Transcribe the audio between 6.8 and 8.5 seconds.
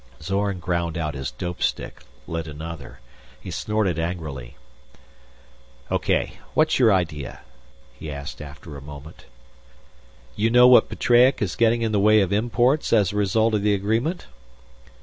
idea?" he asked